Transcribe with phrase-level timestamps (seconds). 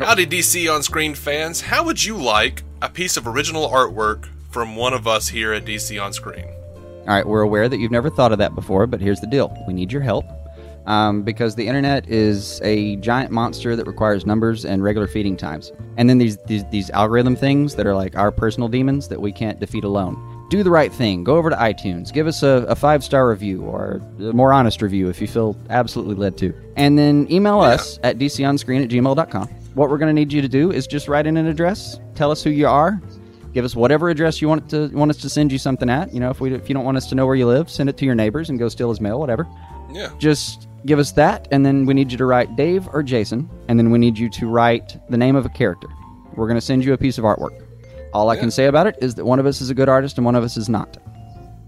[0.00, 1.60] Howdy, DC on Screen fans.
[1.60, 5.66] How would you like a piece of original artwork from one of us here at
[5.66, 6.46] DC on Screen?
[7.00, 9.54] All right, we're aware that you've never thought of that before, but here's the deal:
[9.66, 10.24] we need your help
[10.86, 15.70] um, because the internet is a giant monster that requires numbers and regular feeding times,
[15.98, 19.30] and then these, these these algorithm things that are like our personal demons that we
[19.30, 20.16] can't defeat alone.
[20.48, 21.24] Do the right thing.
[21.24, 22.10] Go over to iTunes.
[22.10, 25.58] Give us a, a five star review or a more honest review if you feel
[25.68, 26.54] absolutely led to.
[26.76, 29.59] And then email us at dconscreen at gmail.com.
[29.74, 32.30] What we're going to need you to do is just write in an address, tell
[32.30, 33.00] us who you are,
[33.52, 36.12] give us whatever address you want to want us to send you something at.
[36.12, 37.88] You know, if we if you don't want us to know where you live, send
[37.88, 39.46] it to your neighbors and go steal his mail, whatever.
[39.92, 40.10] Yeah.
[40.18, 43.78] Just give us that, and then we need you to write Dave or Jason, and
[43.78, 45.88] then we need you to write the name of a character.
[46.34, 47.66] We're going to send you a piece of artwork.
[48.12, 50.16] All I can say about it is that one of us is a good artist
[50.18, 50.96] and one of us is not.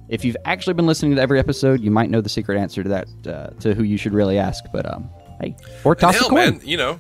[0.08, 2.89] If you've actually been listening to every episode, you might know the secret answer to
[2.89, 4.64] that, uh, to who you should really ask.
[4.73, 5.08] But um,
[5.41, 6.50] hey, or toss hell, a coin.
[6.50, 6.98] man, you know,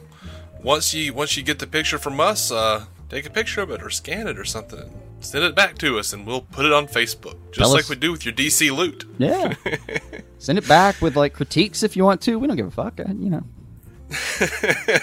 [0.62, 3.82] once you once you get the picture from us, uh, take a picture of it
[3.82, 4.92] or scan it or something.
[5.20, 7.88] Send it back to us, and we'll put it on Facebook, just Tell like us-
[7.90, 9.04] we do with your DC loot.
[9.18, 9.54] Yeah.
[10.38, 12.38] Send it back with like critiques if you want to.
[12.38, 12.98] We don't give a fuck.
[12.98, 13.44] uh, You know.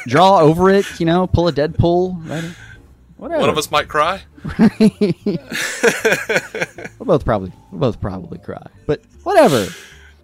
[0.07, 0.85] Draw over it.
[0.99, 1.25] You know.
[1.27, 2.29] Pull a Deadpool.
[2.29, 2.43] Right?
[3.17, 3.39] Whatever.
[3.41, 4.21] One of us might cry.
[6.99, 8.65] We'll both probably we'll both probably cry.
[8.85, 9.67] But whatever.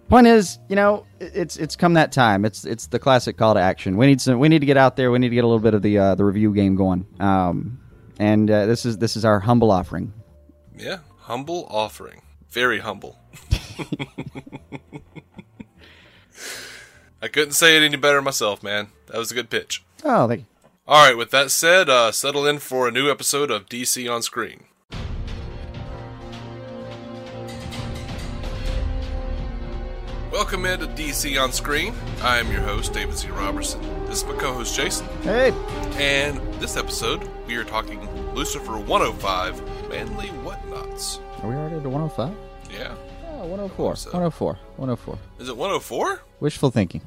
[0.08, 2.44] Point is, you know, it's it's come that time.
[2.44, 3.96] It's it's the classic call to action.
[3.96, 4.38] We need some.
[4.38, 5.10] We need to get out there.
[5.10, 7.06] We need to get a little bit of the uh, the review game going.
[7.18, 7.80] Um,
[8.18, 10.12] and uh, this is this is our humble offering.
[10.76, 13.18] Yeah, humble offering, very humble.
[17.20, 18.88] I couldn't say it any better myself, man.
[19.06, 19.82] That was a good pitch.
[20.04, 20.46] Oh, thank you.
[20.86, 24.22] All right, with that said, uh, settle in for a new episode of DC on
[24.22, 24.66] Screen.
[30.36, 31.94] Welcome into DC on Screen.
[32.20, 33.28] I am your host, David Z.
[33.28, 33.80] Robertson.
[34.04, 35.06] This is my co host, Jason.
[35.22, 35.50] Hey.
[35.94, 41.20] And this episode, we are talking Lucifer 105 Manly Whatnots.
[41.42, 42.36] Are we already to 105?
[42.70, 42.94] Yeah.
[43.30, 43.96] Oh, 104.
[43.96, 44.10] so.
[44.10, 44.58] 104.
[44.76, 45.18] 104.
[45.38, 46.20] Is it 104?
[46.38, 47.00] Wishful thinking.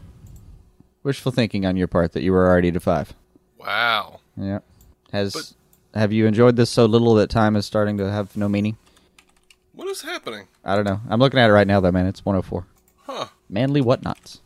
[1.04, 3.14] Wishful thinking on your part that you were already to five.
[3.60, 4.22] Wow.
[4.38, 4.60] Yeah.
[5.12, 8.50] Has But- have you enjoyed this so little that time is starting to have no
[8.50, 8.78] meaning?
[9.74, 10.48] What is happening?
[10.66, 11.00] I don't know.
[11.12, 12.08] I'm looking at it right now though, man.
[12.08, 12.66] It's 104.
[13.10, 13.26] Huh.
[13.50, 14.40] Manly whatnots.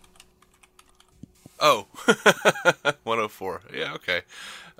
[1.59, 1.88] Oh,
[3.03, 3.62] 104.
[3.75, 4.22] Yeah, okay.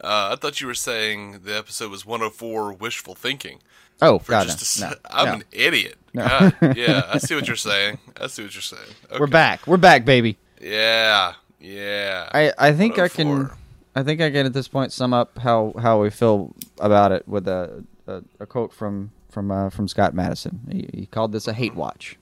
[0.02, 3.60] Uh, I thought you were saying the episode was 104 wishful thinking.
[4.02, 4.88] Oh, For God, just no.
[4.88, 5.34] a no, I'm no.
[5.34, 5.98] an idiot.
[6.16, 8.00] God, yeah, I see what you're saying.
[8.20, 8.90] I see what you're saying.
[9.20, 9.68] We're back.
[9.68, 10.38] We're back, baby.
[10.62, 12.30] Yeah, yeah.
[12.34, 13.50] I, I think I can
[13.96, 17.28] I think I can at this point sum up how, how we feel about it
[17.28, 20.62] with a a, a quote from from uh, from Scott Madison.
[20.72, 22.18] He, he called this a hate watch,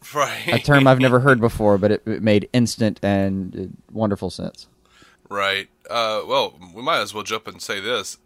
[0.14, 0.48] right.
[0.48, 4.66] a term I've never heard before, but it, it made instant and uh, wonderful sense.
[5.28, 5.68] Right.
[5.90, 8.18] Uh, well, we might as well jump and say this.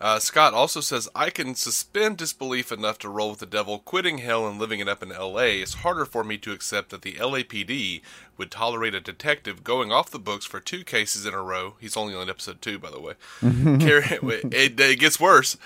[0.00, 3.78] Uh, Scott also says, I can suspend disbelief enough to roll with the devil.
[3.78, 7.02] Quitting hell and living it up in LA is harder for me to accept that
[7.02, 8.02] the LAPD
[8.36, 11.76] would tolerate a detective going off the books for two cases in a row.
[11.80, 13.14] He's only on episode two, by the way.
[13.42, 15.56] It, it gets worse.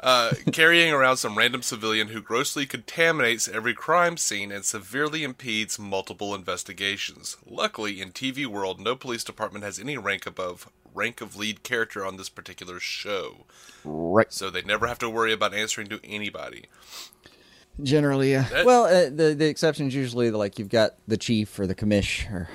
[0.00, 5.76] Uh, carrying around some random civilian who grossly contaminates every crime scene and severely impedes
[5.78, 7.36] multiple investigations.
[7.44, 12.04] Luckily, in TV world, no police department has any rank above rank of lead character
[12.06, 13.44] on this particular show,
[13.84, 14.32] Right.
[14.32, 16.66] so they never have to worry about answering to anybody.
[17.82, 18.42] Generally, yeah.
[18.42, 22.28] That- well, uh, the the exceptions usually like you've got the chief or the commish
[22.32, 22.48] or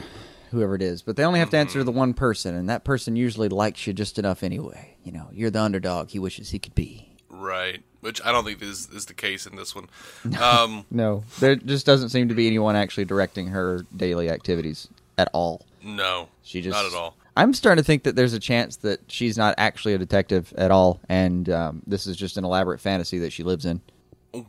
[0.52, 2.84] whoever it is, but they only have to answer to the one person, and that
[2.84, 4.96] person usually likes you just enough anyway.
[5.04, 7.10] You know, you're the underdog he wishes he could be.
[7.36, 9.90] Right, which I don't think is is the case in this one.
[10.40, 14.88] Um, No, there just doesn't seem to be anyone actually directing her daily activities
[15.18, 15.66] at all.
[15.84, 17.16] no, She just not at all.
[17.36, 20.70] I'm starting to think that there's a chance that she's not actually a detective at
[20.70, 23.82] all, and um, this is just an elaborate fantasy that she lives in.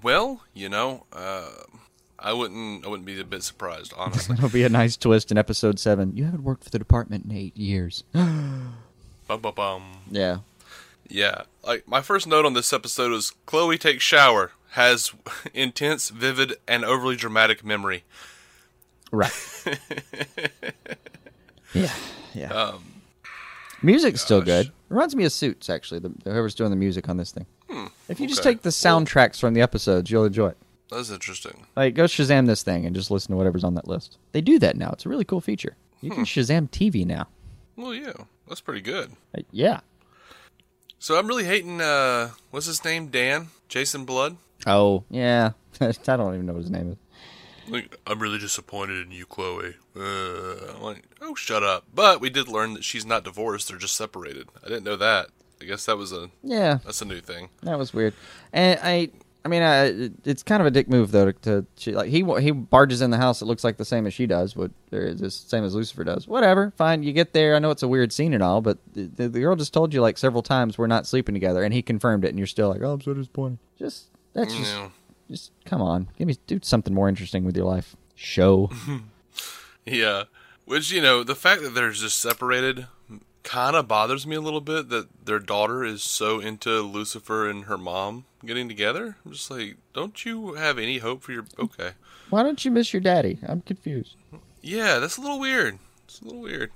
[0.02, 1.48] Well, you know, uh,
[2.18, 4.34] I wouldn't I wouldn't be a bit surprised, honestly.
[4.38, 6.14] It'll be a nice twist in episode seven.
[6.16, 8.04] You haven't worked for the department in eight years.
[8.12, 8.74] bum,
[9.26, 9.82] bum, bum.
[10.10, 10.38] yeah.
[11.08, 15.12] Yeah, like my first note on this episode is Chloe takes shower, has
[15.54, 18.04] intense, vivid, and overly dramatic memory.
[19.12, 19.32] Right.
[21.72, 21.92] yeah.
[22.34, 22.52] Yeah.
[22.52, 22.84] Um,
[23.82, 24.72] Music's still good.
[24.88, 26.00] Reminds me of Suits, actually.
[26.00, 27.46] The, whoever's doing the music on this thing.
[27.68, 30.56] Hmm, if you just take the soundtracks from the episodes, you'll enjoy it.
[30.90, 31.66] That's interesting.
[31.76, 34.18] Like, go Shazam this thing and just listen to whatever's on that list.
[34.32, 34.90] They do that now.
[34.92, 35.76] It's a really cool feature.
[36.00, 36.24] You can hmm.
[36.24, 37.28] Shazam TV now.
[37.76, 38.12] Well, yeah,
[38.48, 39.12] that's pretty good.
[39.34, 39.80] Like, yeah.
[41.04, 41.82] So I'm really hating.
[41.82, 43.08] uh What's his name?
[43.08, 44.38] Dan Jason Blood.
[44.66, 45.50] Oh, yeah.
[45.82, 47.70] I don't even know what his name is.
[47.70, 49.74] Like, I'm really disappointed in you, Chloe.
[49.94, 51.84] Uh, I'm like, oh, shut up.
[51.94, 54.48] But we did learn that she's not divorced; they're just separated.
[54.64, 55.26] I didn't know that.
[55.60, 57.50] I guess that was a Yeah, that's a new thing.
[57.64, 58.14] that was weird.
[58.50, 59.10] And I,
[59.44, 62.24] I mean, I, it's kind of a dick move though to, to she, like he
[62.40, 63.42] he barges in the house.
[63.42, 66.26] It looks like the same as she does, but the same as Lucifer does.
[66.26, 67.02] Whatever, fine.
[67.02, 67.54] You get there.
[67.54, 69.92] I know it's a weird scene and all, but the, the, the girl just told
[69.92, 72.70] you like several times we're not sleeping together, and he confirmed it, and you're still
[72.70, 73.58] like, oh, I'm so disappointed.
[73.78, 74.88] Just that's just Yeah.
[75.30, 77.96] just come on, give me do something more interesting with your life.
[78.14, 78.70] Show.
[79.86, 80.24] Yeah.
[80.64, 82.86] Which, you know, the fact that they're just separated
[83.42, 87.64] kind of bothers me a little bit that their daughter is so into Lucifer and
[87.66, 89.16] her mom getting together.
[89.24, 91.44] I'm just like, don't you have any hope for your.
[91.58, 91.90] Okay.
[92.30, 93.38] Why don't you miss your daddy?
[93.46, 94.16] I'm confused.
[94.60, 95.78] Yeah, that's a little weird.
[96.04, 96.70] It's a little weird.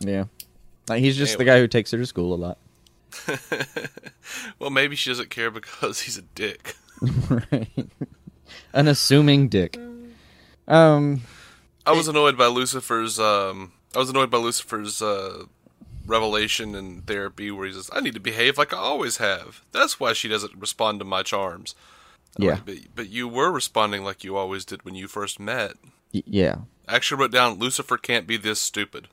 [0.00, 0.24] Yeah,
[0.88, 2.58] like he's just the guy who takes her to school a lot.
[4.58, 6.76] Well, maybe she doesn't care because he's a dick.
[7.00, 7.68] right.
[8.72, 9.78] An assuming dick.
[10.68, 11.22] Um.
[11.84, 13.18] I was annoyed by Lucifer's.
[13.18, 15.44] Um, I was annoyed by Lucifer's uh,
[16.06, 19.98] revelation in therapy, where he says, "I need to behave like I always have." That's
[20.00, 21.74] why she doesn't respond to my charms.
[22.38, 22.52] Yeah.
[22.52, 25.74] like, but, but you were responding like you always did when you first met.
[26.14, 26.56] y- yeah.
[26.88, 29.08] I actually wrote down Lucifer can't be this stupid.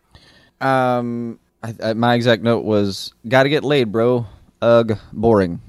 [0.62, 1.40] Um.
[1.62, 4.28] I, I, my exact note was, "Gotta get laid, bro."
[4.62, 5.62] Ugh, boring.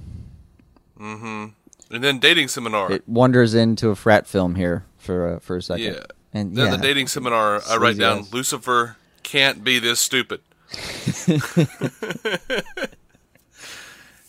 [0.98, 1.94] Mm-hmm.
[1.94, 2.92] And then dating seminar.
[2.92, 5.84] It wanders into a frat film here for uh, for a second.
[5.84, 6.04] yeah.
[6.32, 8.26] And then yeah, the dating seminar, I write down.
[8.32, 10.40] Lucifer can't be this stupid.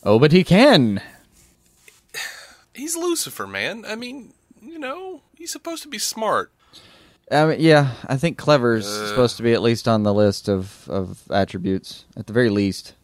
[0.03, 0.99] Oh, but he can.
[2.73, 3.85] He's Lucifer, man.
[3.87, 6.51] I mean, you know, he's supposed to be smart.
[7.29, 9.07] Mean, yeah, I think clever's Uh.
[9.09, 12.95] supposed to be at least on the list of, of attributes, at the very least.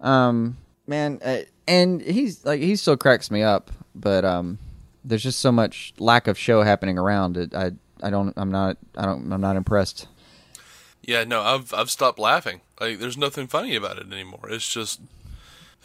[0.00, 4.58] Um, man, uh, and he's like he still cracks me up, but um,
[5.04, 7.52] there's just so much lack of show happening around it.
[7.54, 10.06] I I don't I'm not I don't I'm not impressed.
[11.02, 12.60] Yeah, no, I've I've stopped laughing.
[12.80, 14.48] Like, there's nothing funny about it anymore.
[14.50, 15.00] It's just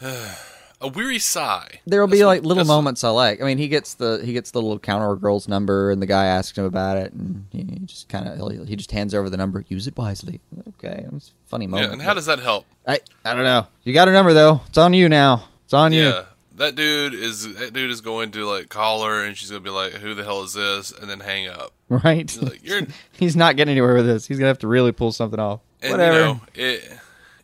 [0.02, 1.80] a weary sigh.
[1.86, 3.40] There'll be like little moments I like.
[3.40, 6.26] I mean, he gets the he gets the little counter girl's number, and the guy
[6.26, 9.64] asks him about it, and he just kind of he just hands over the number.
[9.68, 10.40] Use it wisely.
[10.68, 11.88] Okay, it's a funny moment.
[11.88, 12.66] Yeah, and how does that help?
[12.86, 13.66] I I don't know.
[13.84, 14.62] You got a number though.
[14.68, 15.44] It's on you now.
[15.64, 16.08] It's on you.
[16.08, 16.24] Yeah,
[16.56, 19.70] that dude is that dude is going to like call her, and she's gonna be
[19.70, 21.72] like, "Who the hell is this?" and then hang up.
[21.90, 22.38] Right.
[22.40, 22.82] Like you're,
[23.18, 24.24] He's not getting anywhere with this.
[24.24, 25.58] He's gonna have to really pull something off.
[25.82, 26.16] And Whatever.
[26.18, 26.92] you know, it,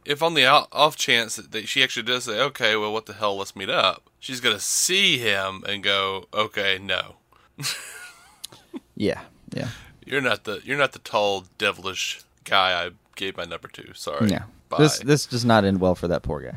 [0.05, 3.37] if on the off chance that she actually does say, "Okay, well, what the hell?
[3.39, 7.17] Let's meet up," she's gonna see him and go, "Okay, no,
[8.95, 9.21] yeah.
[9.53, 9.69] Yeah.
[10.05, 14.29] you're not the you're not the tall devilish guy I gave my number to." Sorry.
[14.31, 14.45] Yeah.
[14.69, 14.79] Bye.
[14.79, 16.57] This this does not end well for that poor guy.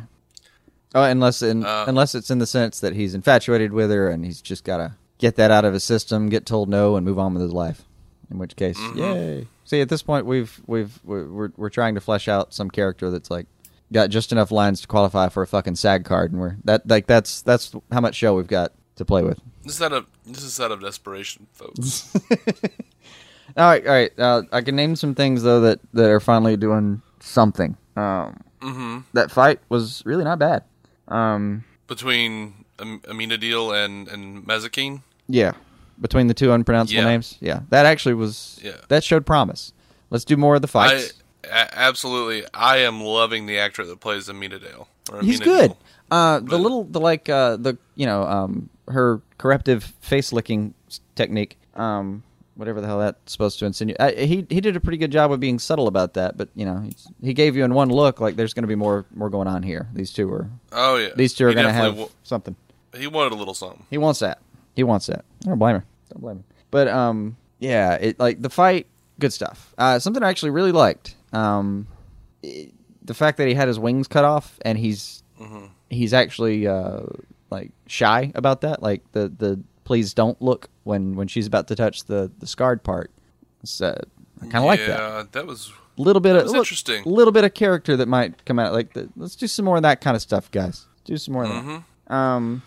[0.95, 4.25] Oh, unless in Uh, unless it's in the sense that he's infatuated with her and
[4.25, 7.33] he's just gotta get that out of his system, get told no, and move on
[7.33, 7.83] with his life.
[8.31, 8.97] In which case, Mm-hmm.
[8.99, 9.47] yay!
[9.69, 13.29] See, at this point, we've we've we're we're, trying to flesh out some character that's
[13.29, 13.45] like
[13.93, 17.05] got just enough lines to qualify for a fucking SAG card, and we're that like
[17.05, 19.39] that's that's how much show we've got to play with.
[19.63, 22.11] This is out of this is out of desperation, folks.
[23.57, 24.19] All right, all right.
[24.19, 27.75] Uh, I can name some things though that, that are finally doing something.
[27.95, 28.99] Um, mm-hmm.
[29.13, 30.63] That fight was really not bad.
[31.07, 33.01] Um, Between Am-
[33.39, 35.01] Deal and and Mazikeen.
[35.27, 35.53] yeah,
[36.01, 37.09] between the two unpronounceable Yeah.
[37.09, 38.73] names, yeah, that actually was Yeah.
[38.87, 39.73] that showed promise.
[40.09, 41.13] Let's do more of the I fights.
[41.43, 42.43] a- absolutely.
[42.53, 44.87] I am loving the actor that plays Amenadiel.
[45.11, 45.75] or He's good.
[46.11, 50.73] Uh, the little the like uh, the you know um, her corrective face licking
[51.15, 51.57] technique.
[51.75, 52.23] Um,
[52.55, 53.99] whatever the hell that's supposed to insinuate.
[54.01, 56.65] Uh, he he did a pretty good job of being subtle about that, but you
[56.65, 56.83] know
[57.21, 59.63] he gave you in one look like there's going to be more more going on
[59.63, 59.87] here.
[59.93, 61.09] These two are Oh yeah.
[61.15, 62.55] These two are going to have definitely something.
[62.97, 63.85] he wanted a little something.
[63.89, 64.39] He wants that.
[64.79, 65.25] He wants that.
[65.45, 65.83] I don't blame him.
[66.09, 66.43] Don't blame him.
[66.71, 68.87] But um, yeah, it like the fight,
[69.19, 69.73] good stuff.
[69.77, 71.15] Uh, something I actually really liked.
[71.33, 71.87] Um,
[72.41, 75.23] it- the fact that he had his wings cut off and he's
[75.89, 77.01] he's actually uh,
[77.49, 78.81] like shy about that.
[78.83, 82.83] Like the the please don't look when when she's about to touch the the scarred
[82.83, 83.09] part.
[83.65, 83.99] So
[84.41, 84.87] I kind of like that.
[84.99, 87.03] Yeah, that was A little bit That of was interesting.
[87.03, 88.71] A little bit of character that might come out.
[88.73, 90.85] Like the, let's do some more of that kind of stuff, guys.
[91.05, 91.77] Do some more of Mm-hmm.
[92.07, 92.13] that.
[92.15, 92.61] Um,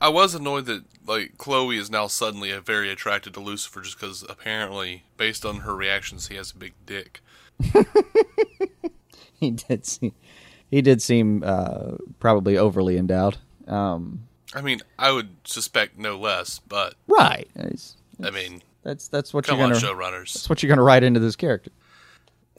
[0.00, 4.24] I was annoyed that like Chloe is now suddenly very attracted to Lucifer just because
[4.28, 7.20] apparently, based on her reactions, he has a big dick.
[9.34, 10.12] he did seem
[10.70, 13.38] he did seem uh, probably overly endowed.
[13.66, 17.48] Um, I mean, I would suspect no less, but right.
[17.56, 20.34] It's- I mean, That's that's what come you're gonna showrunners.
[20.34, 21.70] that's what you're gonna write into this character.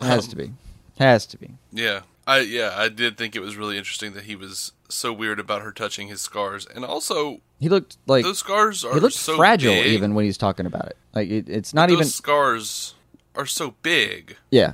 [0.01, 0.51] Has to be.
[0.99, 1.51] Has to be.
[1.71, 5.39] Yeah, I yeah, I did think it was really interesting that he was so weird
[5.39, 9.15] about her touching his scars, and also He looked like those scars are he looked
[9.15, 9.87] so fragile big.
[9.93, 10.97] even when he's talking about it.
[11.13, 12.07] Like it, it's not those even.
[12.07, 12.95] scars
[13.35, 14.37] are so big.
[14.51, 14.73] Yeah.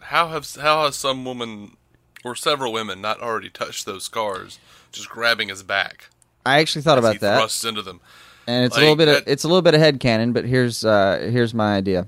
[0.00, 1.76] How have how has some woman
[2.24, 4.58] or several women not already touched those scars,
[4.92, 6.08] just grabbing his back
[6.46, 7.38] I actually thought about that.
[7.38, 8.00] thrusts into them?
[8.46, 10.44] and it's a little bit of that- it's a little bit of head canon, but
[10.44, 12.06] here's uh here's my idea.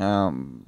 [0.00, 0.64] Um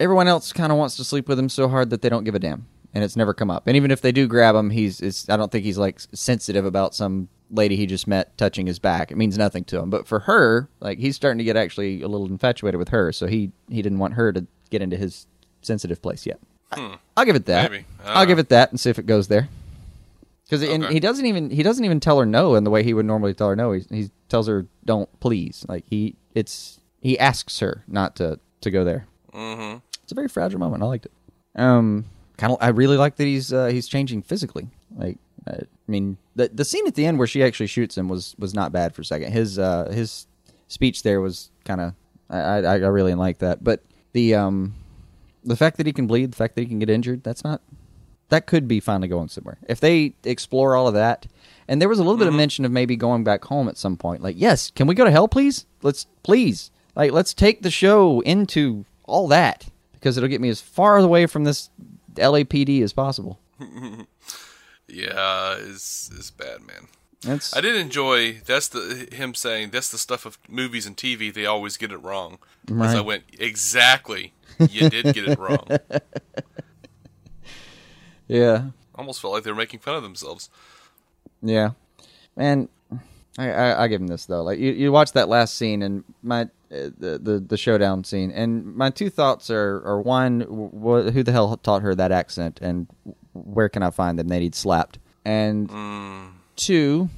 [0.00, 2.34] everyone else kind of wants to sleep with him so hard that they don't give
[2.34, 3.66] a damn and it's never come up.
[3.66, 6.94] And even if they do grab him, he's I don't think he's like sensitive about
[6.94, 9.10] some lady he just met touching his back.
[9.10, 9.90] It means nothing to him.
[9.90, 13.26] But for her, like he's starting to get actually a little infatuated with her, so
[13.26, 15.26] he he didn't want her to get into his
[15.62, 16.40] sensitive place yet.
[16.72, 17.70] I, I'll give it that.
[17.70, 17.84] Maybe.
[18.04, 19.48] Uh, I'll give it that and see if it goes there.
[20.44, 20.92] Because Okay.
[20.92, 23.34] he doesn't even he doesn't even tell her no in the way he would normally
[23.34, 23.72] tell her no.
[23.72, 25.64] He, he tells her don't please.
[25.68, 29.06] Like he it's he asks her not to to go there.
[29.32, 29.78] Mm-hmm.
[30.10, 30.82] It's a very fragile moment.
[30.82, 31.12] I liked it.
[31.54, 32.04] Um,
[32.36, 32.58] kind of.
[32.60, 34.66] I really like that he's uh, he's changing physically.
[34.96, 38.08] Like uh, I mean, the the scene at the end where she actually shoots him
[38.08, 39.30] was was not bad for a second.
[39.30, 40.26] His uh his
[40.66, 41.94] speech there was kind of
[42.28, 43.62] I, I I really like that.
[43.62, 44.74] But the um
[45.44, 47.62] the fact that he can bleed, the fact that he can get injured, that's not
[48.30, 49.58] that could be finally going somewhere.
[49.68, 51.28] If they explore all of that,
[51.68, 53.96] and there was a little bit of mention of maybe going back home at some
[53.96, 54.24] point.
[54.24, 55.66] Like, yes, can we go to hell, please?
[55.82, 59.69] Let's please, like, let's take the show into all that
[60.00, 61.70] because it'll get me as far away from this
[62.14, 63.38] LAPD as possible.
[64.92, 66.88] Yeah, it's it's bad, man.
[67.22, 71.32] That's I did enjoy that's the him saying that's the stuff of movies and TV
[71.32, 72.38] they always get it wrong.
[72.68, 75.64] As I went exactly, you did get it wrong.
[78.26, 80.50] yeah, Almost felt like they were making fun of themselves.
[81.42, 81.70] yeah,
[82.36, 82.68] man.
[83.38, 84.42] I, I I give him this though.
[84.42, 88.74] Like you, you watch that last scene and my the, the the showdown scene, and
[88.76, 92.86] my two thoughts are are one, wh- who the hell taught her that accent, and
[93.32, 94.28] where can I find them?
[94.28, 94.98] They need slapped.
[95.24, 95.68] And
[96.56, 97.08] two,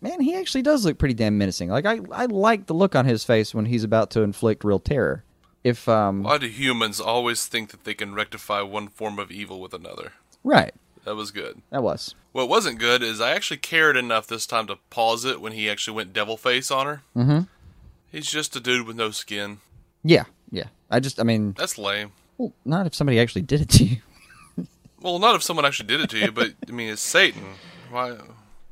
[0.00, 1.68] man, he actually does look pretty damn menacing.
[1.70, 4.78] Like I I like the look on his face when he's about to inflict real
[4.80, 5.24] terror.
[5.64, 9.60] If um Why do humans always think that they can rectify one form of evil
[9.60, 10.12] with another?
[10.44, 10.72] right,
[11.04, 11.60] That was good.
[11.70, 15.40] that was What wasn't good is I actually cared enough this time to pause it
[15.40, 17.02] when he actually went devil face on her.
[17.16, 17.40] Mm-hmm.
[18.10, 19.58] He's just a dude with no skin.
[20.04, 20.64] yeah yeah.
[20.90, 22.12] I just I mean, That's lame.
[22.38, 23.96] well, not if somebody actually did it to you.
[25.02, 27.42] Well, not if someone actually did it to you, but I mean, it's Satan.
[27.90, 28.16] Why?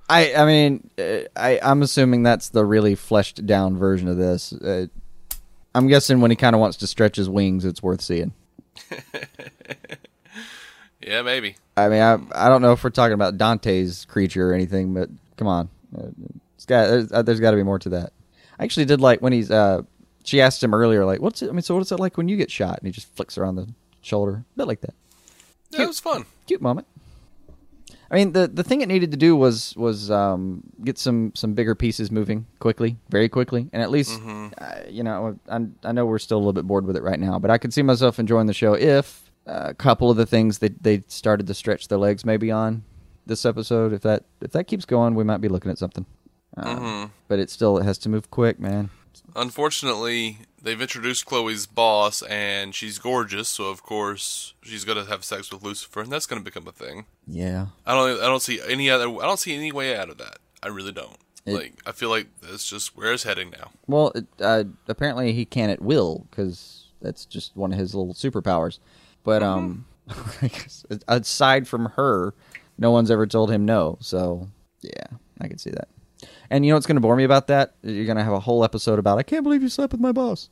[0.09, 4.53] I I mean uh, I I'm assuming that's the really fleshed down version of this.
[4.53, 4.87] Uh,
[5.75, 8.33] I'm guessing when he kind of wants to stretch his wings, it's worth seeing.
[11.07, 11.57] Yeah, maybe.
[11.77, 15.11] I mean, I I don't know if we're talking about Dante's creature or anything, but
[15.37, 16.07] come on, uh,
[16.57, 18.14] it's got there's, uh, there's got to be more to that.
[18.59, 19.83] I actually did like when he's uh
[20.25, 22.37] she asked him earlier like what's it I mean so what's it like when you
[22.37, 23.69] get shot and he just flicks her on the
[24.03, 24.95] shoulder a bit like that
[25.71, 26.25] Yeah, it was fun.
[26.47, 26.87] cute moment.
[28.11, 31.55] I mean the the thing it needed to do was was um, get some some
[31.55, 34.21] bigger pieces moving quickly, very quickly, and at least
[34.59, 37.19] uh, you know I, I know we're still a little bit bored with it right
[37.19, 40.27] now, but I could see myself enjoying the show if uh, a couple of the
[40.27, 42.85] things that they started to stretch their legs maybe on
[43.27, 43.93] this episode.
[43.93, 46.05] If that if that keeps going, we might be looking at something.
[46.57, 48.91] Uh, But it still it has to move quick, man.
[49.37, 55.53] Unfortunately, they've introduced Chloe's boss, and she's gorgeous, so of course she's gonna have sex
[55.53, 57.07] with Lucifer, and that's gonna become a thing.
[57.27, 58.21] Yeah, I don't.
[58.21, 59.09] I don't see any other.
[59.09, 60.39] I don't see any way out of that.
[60.63, 61.17] I really don't.
[61.47, 63.71] It- like, I feel like that's just where it's heading now.
[63.87, 68.15] Well, it, uh, apparently he can at will because that's just one of his little
[68.15, 68.79] superpowers.
[69.25, 69.85] But um,
[70.43, 72.35] I guess aside from her,
[72.79, 73.99] no one's ever told him no.
[74.01, 74.49] So
[74.81, 75.07] yeah,
[75.41, 75.89] I can see that.
[76.55, 77.75] And you know what's going to bore me about that?
[77.83, 80.13] You're going to have a whole episode about I can't believe you slept with my
[80.13, 80.51] boss.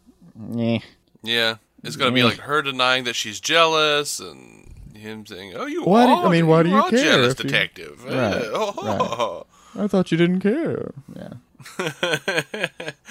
[0.52, 0.78] Yeah,
[1.23, 4.66] Yeah, it's gonna be like her denying that she's jealous, and
[4.97, 7.44] him saying, "Oh, you Why do- I mean, why do you are care jealous, you-
[7.44, 9.47] detective?" Right, Eh, oh,
[9.78, 10.90] I thought you didn't care.
[11.14, 11.35] Yeah.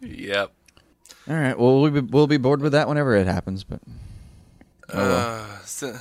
[0.00, 0.52] Yep.
[1.28, 1.58] All right.
[1.58, 3.64] Well, we'll be, we'll be bored with that whenever it happens.
[3.64, 3.80] But
[4.92, 5.98] Uh, si- uh,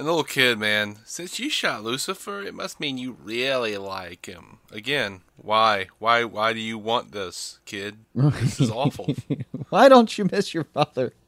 [0.00, 4.24] and the little kid, man, since you shot Lucifer, it must mean you really like
[4.24, 4.56] him.
[4.72, 5.88] Again, why?
[5.98, 6.24] Why?
[6.24, 7.98] Why do you want this, kid?
[8.14, 9.14] This is awful.
[9.68, 11.12] why don't you miss your father?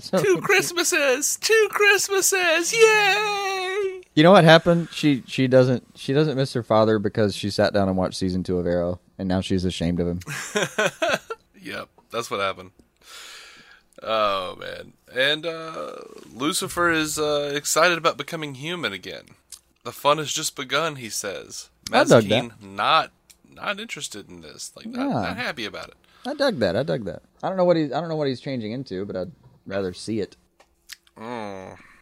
[0.00, 4.02] So- two Christmases, two Christmases, yay!
[4.14, 4.88] you know what happened?
[4.92, 8.44] She she doesn't she doesn't miss her father because she sat down and watched season
[8.44, 10.20] two of Arrow, and now she's ashamed of him.
[11.62, 12.70] Yep, that's what happened.
[14.02, 15.92] Oh man, and uh,
[16.34, 19.24] Lucifer is uh, excited about becoming human again.
[19.84, 21.70] The fun has just begun, he says.
[21.92, 23.12] I dug Mazikeen not
[23.52, 25.12] not interested in this, like not, Yeah.
[25.12, 25.94] not happy about it.
[26.26, 26.76] I dug that.
[26.76, 27.22] I dug that.
[27.42, 29.32] I don't know what he's I don't know what he's changing into, but I'd
[29.66, 30.36] rather see it.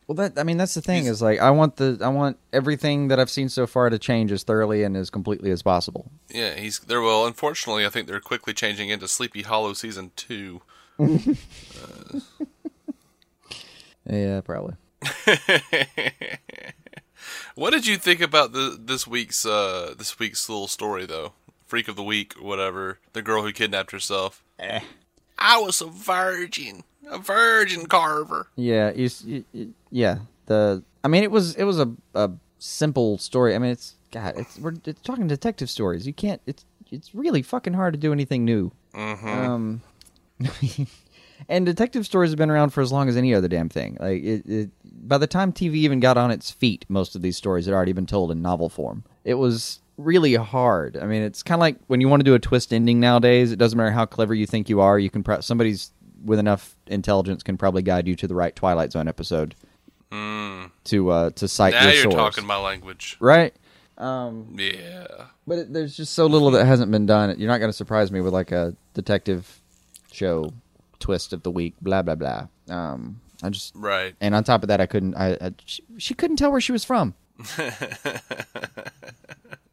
[0.06, 3.08] Well, that I mean that's the thing is like I want the I want everything
[3.08, 6.10] that I've seen so far to change as thoroughly and as completely as possible.
[6.28, 7.00] Yeah, he's there.
[7.00, 10.62] Well, unfortunately, I think they're quickly changing into Sleepy Hollow season two.
[14.08, 14.74] Yeah, probably.
[17.54, 21.32] What did you think about the this week's uh this week's little story though?
[21.66, 22.98] Freak of the week whatever.
[23.12, 24.42] The girl who kidnapped herself.
[25.38, 28.48] I was a virgin, a virgin Carver.
[28.56, 30.18] Yeah, you, you, you- yeah.
[30.46, 33.54] The I mean it was it was a, a simple story.
[33.54, 36.06] I mean it's God, it's we're it's talking detective stories.
[36.06, 38.72] You can't it's it's really fucking hard to do anything new.
[38.94, 39.24] Mhm.
[39.24, 39.82] Um,
[41.48, 43.96] and detective stories have been around for as long as any other damn thing.
[44.00, 44.70] Like it, it,
[45.08, 47.92] by the time TV even got on its feet, most of these stories had already
[47.92, 49.04] been told in novel form.
[49.24, 50.96] It was really hard.
[50.96, 53.52] I mean, it's kind of like when you want to do a twist ending nowadays.
[53.52, 54.98] It doesn't matter how clever you think you are.
[54.98, 55.90] You can pro- somebody's
[56.24, 59.54] with enough intelligence can probably guide you to the right Twilight Zone episode
[60.10, 62.14] to uh, to cite Now your you're source.
[62.14, 63.16] talking my language.
[63.20, 63.54] right.
[63.98, 65.06] Yeah.
[65.46, 67.34] But it, there's just so little that hasn't been done.
[67.38, 69.60] You're not going to surprise me with like a detective
[70.12, 70.52] show
[71.04, 71.74] twist of the week.
[71.82, 72.46] Blah blah blah.
[72.70, 74.14] Um, I just Right.
[74.22, 75.14] and on top of that, I couldn't.
[75.16, 77.14] I, I she, she couldn't tell where she was from.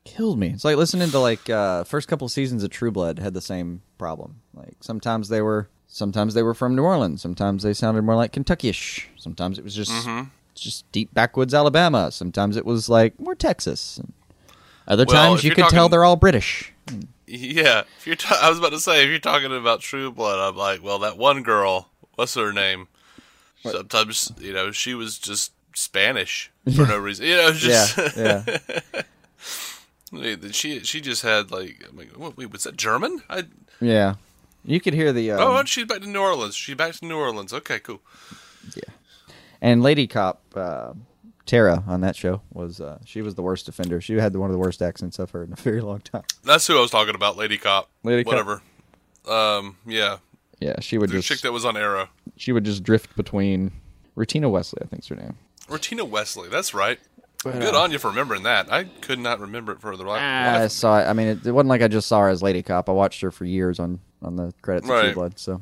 [0.03, 0.49] Killed me.
[0.49, 3.81] It's like listening to like uh, first couple seasons of True Blood had the same
[3.97, 4.41] problem.
[4.53, 7.21] Like sometimes they were sometimes they were from New Orleans.
[7.21, 9.07] Sometimes they sounded more like Kentucky-ish.
[9.17, 9.91] Sometimes it was just
[10.55, 12.11] just deep backwoods Alabama.
[12.11, 13.97] Sometimes it was like more Texas.
[13.99, 14.11] And
[14.87, 16.70] other Well, times you could tell they're all British.
[17.37, 17.83] Yeah.
[17.97, 20.57] If you're, ta- I was about to say, if you're talking about True Blood, I'm
[20.57, 22.87] like, well, that one girl, what's her name?
[23.63, 27.25] Sometimes, you know, she was just Spanish for no reason.
[27.25, 28.43] You know, just yeah.
[30.51, 33.21] she she just had like, I'm like, what, wait, was that German?
[33.29, 33.45] I
[33.79, 34.15] Yeah.
[34.63, 36.55] You could hear the um, oh, she's back to New Orleans.
[36.55, 37.51] She's back to New Orleans.
[37.51, 37.99] Okay, cool.
[38.75, 38.93] Yeah,
[39.59, 40.93] and Lady Cop uh,
[41.45, 43.99] Tara on that show was uh, she was the worst offender.
[44.01, 46.23] She had one of the worst accents I've heard in a very long time.
[46.43, 47.89] That's who I was talking about, Lady Cop.
[48.03, 48.33] Lady Cop.
[48.33, 48.61] Whatever.
[49.27, 50.17] Um, yeah,
[50.59, 53.71] Yeah, she would the just chick that was on Arrow, she would just drift between
[54.17, 55.37] Rutina Wesley, I think's her name.
[55.69, 56.49] Retina Wesley.
[56.49, 56.99] That's right.
[57.43, 58.71] But, Good uh, on you for remembering that.
[58.71, 60.21] I could not remember it for the life.
[60.21, 61.05] I saw it.
[61.05, 62.87] I mean, it, it wasn't like I just saw her as Lady Cop.
[62.87, 65.39] I watched her for years on on the credits of True Blood.
[65.39, 65.61] So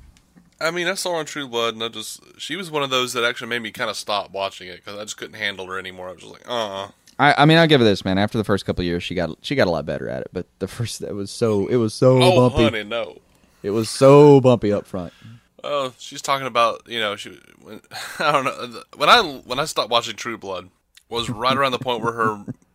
[0.61, 2.89] I mean, I saw her on True Blood, and I just she was one of
[2.89, 5.67] those that actually made me kind of stop watching it because I just couldn't handle
[5.67, 6.09] her anymore.
[6.09, 8.17] I was just like, uh, uh I, I mean, I'll give her this, man.
[8.17, 10.29] After the first couple of years, she got she got a lot better at it.
[10.31, 12.63] But the first, it was so it was so oh, bumpy.
[12.63, 13.17] honey, no.
[13.61, 15.13] It was so bumpy up front.
[15.61, 17.37] Oh, she's talking about you know she.
[17.61, 17.81] When,
[18.19, 20.69] I don't know when I when I stopped watching True Blood
[21.09, 22.45] was right around the point where her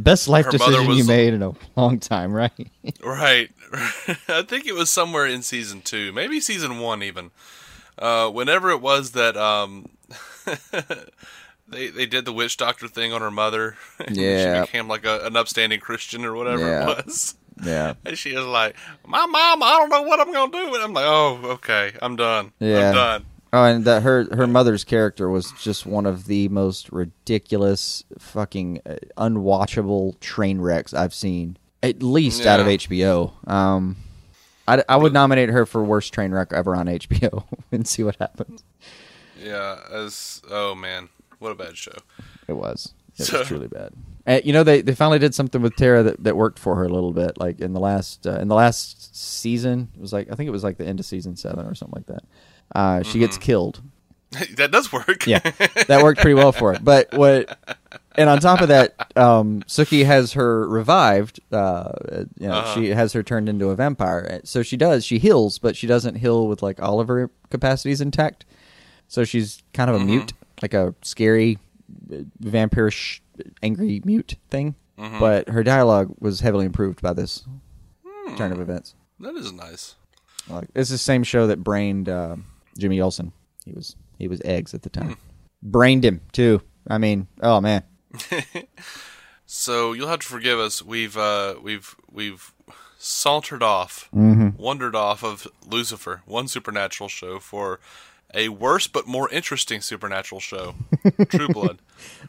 [0.00, 2.52] Best life Her decision you made in a long time, right?
[3.04, 3.50] Right.
[4.28, 7.32] I think it was somewhere in season two, maybe season one even.
[7.98, 9.86] Uh, whenever it was that um,
[11.68, 14.54] they they did the witch doctor thing on her mother, and Yeah.
[14.64, 16.90] she became like a, an upstanding Christian or whatever Yeah.
[16.90, 17.34] it was.
[17.64, 17.94] yeah.
[18.04, 20.92] And she was like, "My mom, I don't know what I'm gonna do." And I'm
[20.92, 22.52] like, "Oh, okay, I'm done.
[22.60, 22.88] Yeah.
[22.88, 26.90] I'm done." Oh, and that her her mother's character was just one of the most
[26.92, 33.32] ridiculous, fucking uh, unwatchable train wrecks I've seen, at least out of HBO.
[33.50, 33.96] Um,
[34.66, 38.16] I, I would nominate her for worst train wreck ever on HBO and see what
[38.16, 38.64] happens.
[39.42, 39.78] Yeah.
[39.90, 41.08] As oh man,
[41.38, 41.92] what a bad show.
[42.48, 42.92] It was.
[43.18, 43.92] It So- was truly bad.
[44.26, 46.84] And, you know, they, they finally did something with Tara that, that worked for her
[46.84, 47.38] a little bit.
[47.38, 50.50] Like in the last uh, in the last season, it was like I think it
[50.50, 52.24] was like the end of season seven or something like that.
[52.74, 53.82] Uh, she gets killed.
[54.56, 55.26] that does work.
[55.26, 55.38] Yeah,
[55.86, 56.84] that worked pretty well for it.
[56.84, 57.58] But what,
[58.14, 61.40] and on top of that, um, Sookie has her revived.
[61.50, 61.92] Uh,
[62.38, 64.40] you know, she has her turned into a vampire.
[64.44, 65.04] So she does.
[65.06, 68.44] She heals, but she doesn't heal with like all of her capacities intact.
[69.06, 71.56] So she's kind of a mute, like a scary,
[72.12, 73.20] uh, vampirish,
[73.62, 74.74] angry mute thing.
[74.98, 77.44] But her dialogue was heavily improved by this
[78.36, 78.94] turn of events.
[79.20, 79.94] that is nice.
[80.50, 82.36] Like, it's the same show that brained uh,
[82.78, 83.32] Jimmy Olsen.
[83.64, 85.16] He was he was eggs at the time.
[85.62, 86.62] Brained him too.
[86.88, 87.82] I mean, oh man.
[89.50, 90.82] So you'll have to forgive us.
[90.82, 92.52] We've uh, we've we've
[92.98, 94.60] sauntered off, Mm-hmm.
[94.62, 97.80] wandered off of Lucifer, one supernatural show, for
[98.34, 100.74] a worse but more interesting supernatural show,
[101.30, 101.78] True Blood.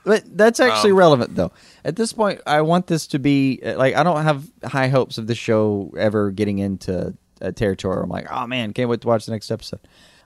[0.06, 1.52] But that's actually Um, relevant, though.
[1.84, 5.18] At this point, I want this to be uh, like I don't have high hopes
[5.18, 7.96] of the show ever getting into a territory.
[7.96, 9.82] Where I'm like, oh man, can't wait to watch the next episode.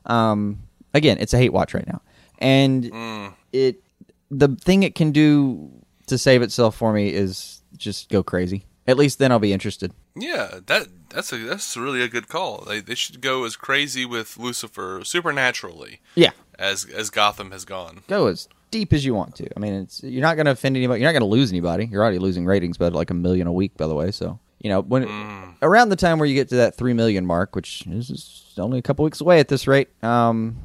[0.05, 0.59] Um,
[0.93, 2.01] again, it's a hate watch right now,
[2.39, 3.33] and Mm.
[3.51, 3.81] it
[4.29, 5.69] the thing it can do
[6.07, 8.65] to save itself for me is just go crazy.
[8.87, 9.93] At least then I'll be interested.
[10.15, 12.65] Yeah, that that's a that's really a good call.
[12.67, 18.01] They they should go as crazy with Lucifer supernaturally Yeah, as as Gotham has gone.
[18.07, 19.47] go as deep as you want to.
[19.55, 20.99] I mean, it's you're not going to offend anybody.
[20.99, 21.85] You're not going to lose anybody.
[21.85, 24.11] You're already losing ratings by like a million a week, by the way.
[24.11, 27.55] So you know when around the time where you get to that three million mark,
[27.55, 30.57] which is only a couple weeks away at this rate, um,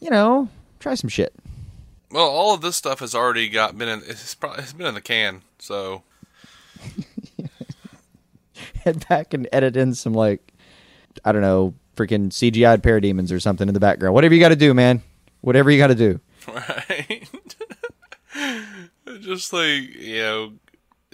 [0.00, 0.48] you know,
[0.80, 1.34] try some shit.
[2.10, 4.94] Well, all of this stuff has already got been in it's, probably, it's been in
[4.94, 5.42] the can.
[5.58, 6.02] So
[8.84, 10.52] Head back and edit in some like
[11.24, 14.14] I don't know, freaking CGI'd parademons or something in the background.
[14.14, 15.02] Whatever you got to do, man.
[15.40, 16.20] Whatever you got to do.
[16.48, 17.28] right,
[19.20, 20.52] just like you know,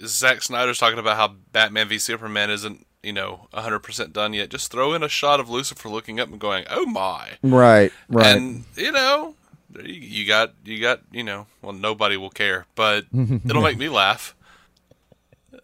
[0.05, 4.49] Zack Snyder's talking about how Batman v Superman isn't you know hundred percent done yet.
[4.49, 8.25] Just throw in a shot of Lucifer looking up and going, "Oh my!" Right, right.
[8.37, 9.35] And you know,
[9.83, 13.89] you- you got you got you know, well, nobody will care, but it'll make me
[13.89, 14.35] laugh.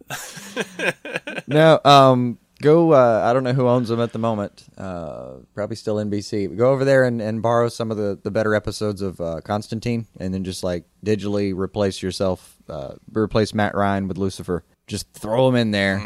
[1.47, 2.93] no, um, go.
[2.93, 4.65] Uh, I don't know who owns them at the moment.
[4.77, 6.55] Uh, probably still NBC.
[6.57, 10.07] Go over there and, and borrow some of the, the better episodes of uh, Constantine,
[10.19, 14.63] and then just like digitally replace yourself, uh, replace Matt Ryan with Lucifer.
[14.87, 16.01] Just throw him in there.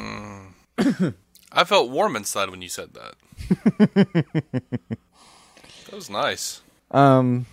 [1.52, 3.16] I felt warm inside when you said that.
[5.86, 6.62] that was nice.
[6.92, 7.46] Um,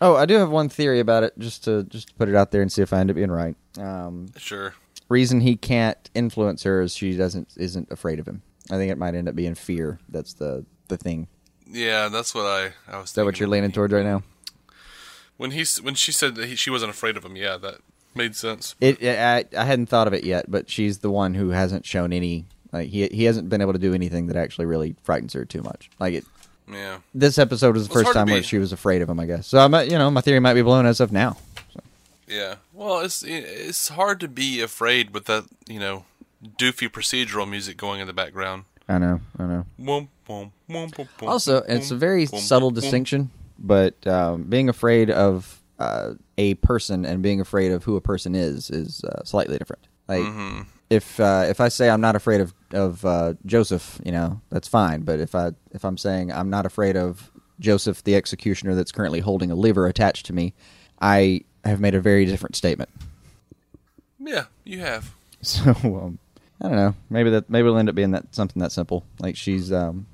[0.00, 2.50] oh, I do have one theory about it, just to just to put it out
[2.50, 3.56] there and see if I end up being right.
[3.78, 4.74] Um, Sure.
[5.08, 8.42] reason he can't influence her is she doesn't isn't afraid of him.
[8.70, 9.98] I think it might end up being fear.
[10.08, 11.28] That's the the thing.
[11.66, 13.10] Yeah, that's what I I was.
[13.10, 14.22] Is that what you're leaning towards right now?
[15.36, 17.76] When he's when she said that he, she wasn't afraid of him, yeah, that
[18.14, 18.74] made sense.
[18.80, 22.12] It, I, I hadn't thought of it yet, but she's the one who hasn't shown
[22.12, 22.46] any.
[22.72, 25.62] Like he he hasn't been able to do anything that actually really frightens her too
[25.62, 25.90] much.
[25.98, 26.24] Like it.
[26.70, 26.98] Yeah.
[27.12, 29.02] This episode was the Well, it's first hard to time where be- she was afraid
[29.02, 29.18] of him.
[29.18, 29.48] I guess.
[29.48, 31.36] So I'm, you know, my theory might be blown as of now.
[32.28, 32.56] Yeah.
[32.72, 36.04] Well, it's it's hard to be afraid with that, you know,
[36.58, 38.64] doofy procedural music going in the background.
[38.88, 39.20] I know.
[39.38, 39.66] I know.
[40.28, 40.52] Whoom,
[41.22, 47.22] Also, it's a very subtle distinction, but um, being afraid of uh, a person and
[47.22, 49.88] being afraid of who a person is is uh, slightly different.
[50.08, 50.62] Like Mm-hmm.
[50.90, 54.68] if uh, if I say I'm not afraid of of uh, Joseph, you know, that's
[54.68, 55.02] fine.
[55.02, 59.20] But if I if I'm saying I'm not afraid of Joseph, the executioner that's currently
[59.20, 60.54] holding a liver attached to me,
[61.00, 62.90] I have made a very different statement.
[64.18, 65.12] Yeah, you have.
[65.42, 66.18] So um,
[66.60, 66.94] I don't know.
[67.08, 69.06] Maybe that maybe it'll end up being that something that simple.
[69.20, 70.06] Like she's um,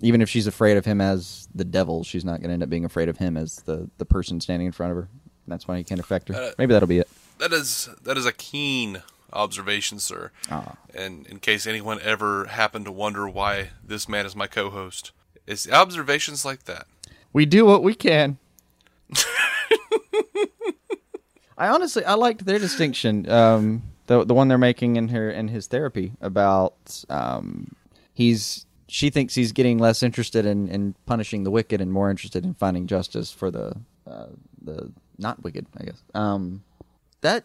[0.00, 2.70] even if she's afraid of him as the devil, she's not going to end up
[2.70, 5.08] being afraid of him as the the person standing in front of her.
[5.46, 6.34] That's why he can't affect her.
[6.34, 7.08] Uh, maybe that'll be it.
[7.38, 10.30] That is that is a keen observation, sir.
[10.50, 10.76] Ah.
[10.94, 15.12] And in case anyone ever happened to wonder why this man is my co-host,
[15.46, 16.86] it's observations like that.
[17.32, 18.38] We do what we can.
[21.58, 23.28] I honestly I liked their distinction.
[23.30, 27.74] Um, the the one they're making in her in his therapy about um,
[28.12, 32.44] he's she thinks he's getting less interested in, in punishing the wicked and more interested
[32.44, 34.26] in finding justice for the uh,
[34.62, 35.66] the not wicked.
[35.78, 36.62] I guess um,
[37.20, 37.44] that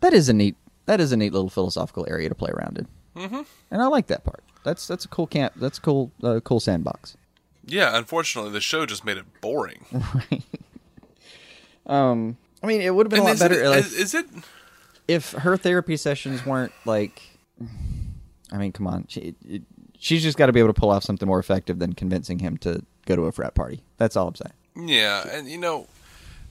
[0.00, 2.88] that is a neat that is a neat little philosophical area to play around in,
[3.22, 3.42] mm-hmm.
[3.70, 4.42] and I like that part.
[4.64, 5.54] That's that's a cool camp.
[5.56, 7.16] That's a cool uh, cool sandbox.
[7.64, 9.84] Yeah, unfortunately, the show just made it boring.
[11.88, 14.14] Um, I mean, it would have been And a lot better it, like, is, is
[14.14, 14.26] it?
[15.06, 17.22] if her therapy sessions weren't like.
[18.52, 19.62] I mean, come on, she, it,
[19.98, 22.56] she's just got to be able to pull off something more effective than convincing him
[22.58, 23.82] to go to a frat party.
[23.96, 24.88] That's all I'm saying.
[24.88, 25.86] Yeah, and you know,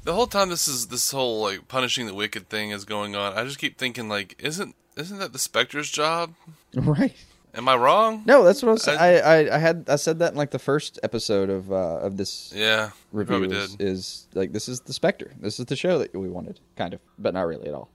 [0.03, 3.33] the whole time this is this whole like punishing the wicked thing is going on,
[3.33, 6.33] I just keep thinking like, isn't isn't that the Spectre's job?
[6.75, 7.15] Right.
[7.55, 8.21] Am I wrong?
[8.27, 8.99] No, that's what I was saying.
[8.99, 12.15] I- I, I, had I said that in like the first episode of uh, of
[12.17, 13.87] this Yeah, review probably is, did.
[13.87, 15.31] is like this is the Spectre.
[15.39, 17.89] This is the show that we wanted, kind of, but not really at all.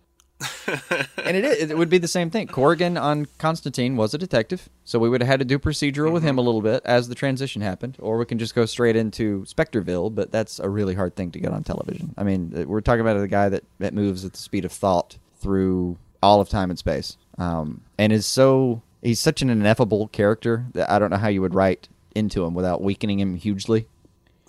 [1.25, 2.46] and it is, it would be the same thing.
[2.46, 6.22] Corrigan on Constantine was a detective, so we would have had to do procedural with
[6.22, 9.42] him a little bit as the transition happened, or we can just go straight into
[9.44, 10.14] Spectreville.
[10.14, 12.14] But that's a really hard thing to get on television.
[12.16, 14.72] I mean, uh, we're talking about a guy that that moves at the speed of
[14.72, 20.07] thought through all of time and space, um, and is so He's such an ineffable
[20.09, 23.88] character that I don't know how you would write into him without weakening him hugely.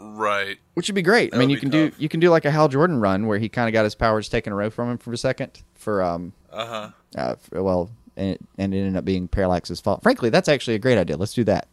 [0.05, 0.57] Right.
[0.73, 1.31] Which would be great.
[1.31, 3.39] That I mean, you can do you can do like a Hal Jordan run where
[3.39, 6.33] he kind of got his powers taken away from him for a second for um
[6.51, 6.89] Uh-huh.
[7.17, 10.03] uh f- well and it, and it ended up being Parallax's fault.
[10.03, 11.17] Frankly, that's actually a great idea.
[11.17, 11.67] Let's do that.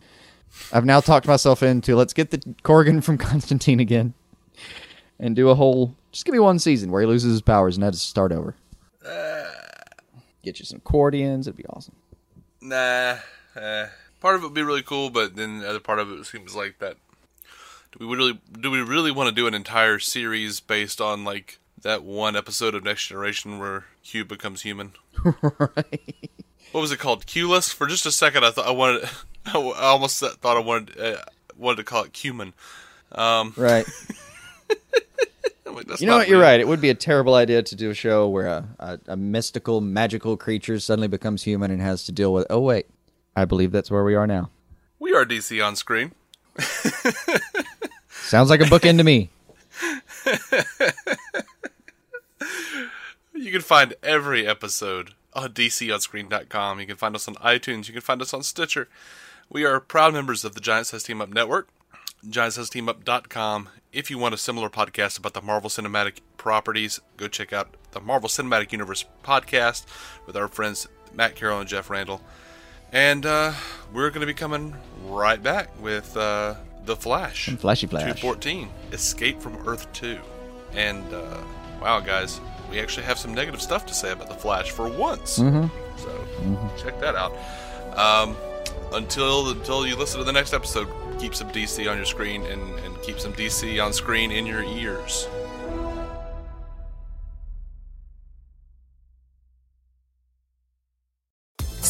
[0.73, 4.15] I've now talked myself into let's get the Corrigan from Constantine again
[5.19, 7.93] and do a whole just give me one season where he loses his powers and
[7.93, 8.55] to start over.
[10.43, 11.95] Get you some accordions, it'd be awesome.
[12.63, 13.17] Nah.
[13.57, 13.87] Eh.
[14.21, 16.55] Part of it would be really cool, but then the other part of it seems
[16.55, 16.97] like that.
[17.99, 21.59] Do we really do we really want to do an entire series based on like
[21.83, 24.93] that one episode of Next Generation where Q becomes human?
[25.43, 26.31] right.
[26.73, 27.27] What was it called?
[27.27, 27.73] Q-less?
[27.73, 29.09] For just a second, I thought I wanted.
[29.47, 31.17] I almost thought I wanted uh,
[31.59, 32.53] wanted to call it Cumin.
[33.17, 33.87] Right.
[35.73, 36.29] Like, You know what?
[36.29, 36.59] You're right.
[36.59, 39.81] It would be a terrible idea to do a show where a, a, a mystical,
[39.81, 42.45] magical creature suddenly becomes human and has to deal with.
[42.51, 42.87] Oh wait,
[43.37, 44.51] I believe that's where we are now.
[44.99, 46.11] We are DC on screen.
[48.31, 49.29] Sounds like a bookend to me.
[53.35, 56.79] You can find every episode on DCOnScreen.com.
[56.79, 57.89] You can find us on iTunes.
[57.89, 58.87] You can find us on Stitcher.
[59.49, 61.69] We are proud members of the Giant Size Team Up Network,
[62.29, 63.71] GiantSizeTeamUp.com.
[63.95, 68.01] If you want a similar podcast about the Marvel Cinematic properties, go check out the
[68.01, 69.87] Marvel Cinematic Universe podcast
[70.27, 72.21] with our friends Matt Carroll and Jeff Randall.
[72.93, 73.55] And uh,
[73.93, 77.49] we're going to be coming right back with uh, The Flash.
[77.49, 78.21] And Flashy Flash.
[78.21, 80.19] 214 Escape from Earth 2.
[80.75, 81.39] And uh,
[81.81, 82.41] wow, guys,
[82.71, 85.39] we actually have some negative stuff to say about The Flash for once.
[85.39, 85.67] Mm-hmm.
[85.99, 87.33] So check that out.
[87.97, 88.37] Um,
[88.93, 90.89] until until you listen to the next episode,
[91.19, 94.63] keep some DC on your screen and, and keep some DC on screen in your
[94.63, 95.29] ears.